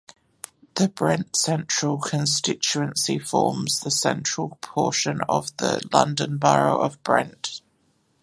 The 0.77 0.89
Brent 0.89 1.35
Central 1.35 1.99
constituency 1.99 3.19
forms 3.19 3.81
the 3.81 3.91
central 3.91 4.57
portion 4.59 5.19
of 5.29 5.55
the 5.57 5.87
London 5.93 6.39
Borough 6.39 6.81
of 6.81 7.03
Brent. 7.03 7.61